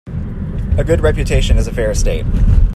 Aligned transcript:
A 0.79 0.83
good 0.83 1.01
reputation 1.01 1.59
is 1.59 1.67
a 1.67 1.71
fair 1.75 1.91
estate. 1.91 2.25